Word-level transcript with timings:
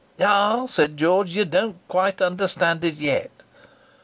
"Ah!" 0.19 0.65
said 0.65 0.97
George, 0.97 1.29
"you 1.29 1.45
don't 1.45 1.77
quite 1.87 2.23
understand 2.23 2.83
it 2.83 2.95
yet." 2.95 3.29